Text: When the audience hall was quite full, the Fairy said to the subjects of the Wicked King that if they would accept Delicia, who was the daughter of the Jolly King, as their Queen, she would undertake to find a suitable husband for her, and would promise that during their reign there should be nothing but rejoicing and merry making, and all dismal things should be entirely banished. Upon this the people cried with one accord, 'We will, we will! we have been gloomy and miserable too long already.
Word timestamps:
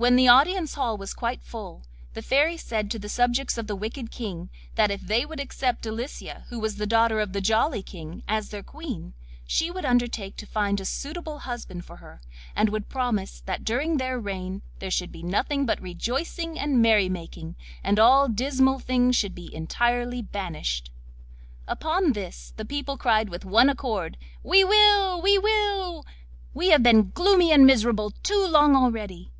When 0.00 0.14
the 0.14 0.28
audience 0.28 0.74
hall 0.74 0.96
was 0.96 1.12
quite 1.12 1.42
full, 1.42 1.82
the 2.14 2.22
Fairy 2.22 2.56
said 2.56 2.88
to 2.92 3.00
the 3.00 3.08
subjects 3.08 3.58
of 3.58 3.66
the 3.66 3.74
Wicked 3.74 4.12
King 4.12 4.48
that 4.76 4.92
if 4.92 5.00
they 5.00 5.26
would 5.26 5.40
accept 5.40 5.82
Delicia, 5.82 6.44
who 6.50 6.60
was 6.60 6.76
the 6.76 6.86
daughter 6.86 7.18
of 7.18 7.32
the 7.32 7.40
Jolly 7.40 7.82
King, 7.82 8.22
as 8.28 8.50
their 8.50 8.62
Queen, 8.62 9.14
she 9.44 9.72
would 9.72 9.84
undertake 9.84 10.36
to 10.36 10.46
find 10.46 10.80
a 10.80 10.84
suitable 10.84 11.40
husband 11.40 11.84
for 11.84 11.96
her, 11.96 12.20
and 12.54 12.68
would 12.68 12.88
promise 12.88 13.40
that 13.46 13.64
during 13.64 13.96
their 13.96 14.20
reign 14.20 14.62
there 14.78 14.92
should 14.92 15.10
be 15.10 15.24
nothing 15.24 15.66
but 15.66 15.82
rejoicing 15.82 16.56
and 16.56 16.80
merry 16.80 17.08
making, 17.08 17.56
and 17.82 17.98
all 17.98 18.28
dismal 18.28 18.78
things 18.78 19.16
should 19.16 19.34
be 19.34 19.52
entirely 19.52 20.22
banished. 20.22 20.92
Upon 21.66 22.12
this 22.12 22.52
the 22.56 22.64
people 22.64 22.96
cried 22.96 23.28
with 23.30 23.44
one 23.44 23.68
accord, 23.68 24.16
'We 24.44 24.62
will, 24.62 25.20
we 25.20 25.38
will! 25.38 26.06
we 26.54 26.68
have 26.68 26.84
been 26.84 27.10
gloomy 27.10 27.50
and 27.50 27.66
miserable 27.66 28.12
too 28.22 28.46
long 28.46 28.76
already. 28.76 29.32